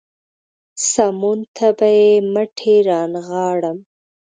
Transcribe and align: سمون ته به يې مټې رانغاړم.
سمون 0.91 1.39
ته 1.55 1.67
به 1.77 1.89
يې 1.99 2.09
مټې 2.33 2.75
رانغاړم. 2.87 3.77